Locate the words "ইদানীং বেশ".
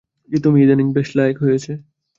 0.65-1.09